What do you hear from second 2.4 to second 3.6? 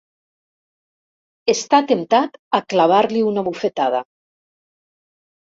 a clavar-li una